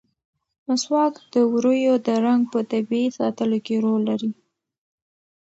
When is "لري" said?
4.09-4.31